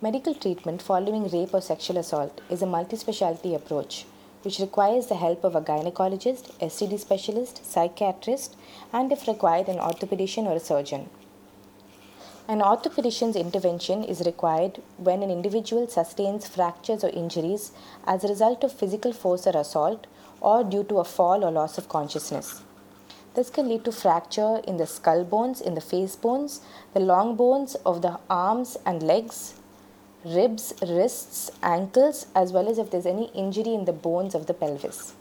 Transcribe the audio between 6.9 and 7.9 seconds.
specialist,